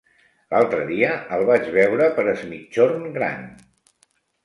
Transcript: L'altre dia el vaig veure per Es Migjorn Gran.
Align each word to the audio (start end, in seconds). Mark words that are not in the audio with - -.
L'altre 0.53 0.87
dia 0.91 1.11
el 1.37 1.45
vaig 1.51 1.69
veure 1.77 2.09
per 2.19 2.27
Es 2.35 2.43
Migjorn 2.55 3.09
Gran. 3.21 3.49